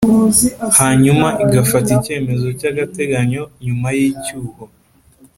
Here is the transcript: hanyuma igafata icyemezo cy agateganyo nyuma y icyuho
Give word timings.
hanyuma 0.79 1.27
igafata 1.45 1.89
icyemezo 1.97 2.47
cy 2.59 2.65
agateganyo 2.71 3.41
nyuma 3.65 3.87
y 3.97 4.01
icyuho 4.09 4.63